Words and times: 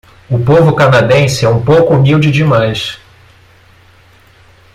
O 0.27 0.39
povo 0.43 0.73
canadense 0.75 1.45
é 1.45 1.47
um 1.47 1.63
pouco 1.63 1.93
humilde 1.93 2.31
demais. 2.31 2.99